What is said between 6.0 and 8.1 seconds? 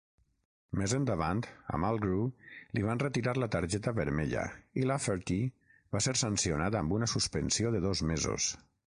ser sancionat amb una suspensió de dos